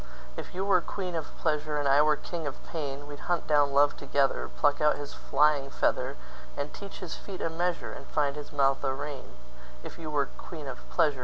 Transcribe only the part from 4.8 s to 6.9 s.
out his flying feather, And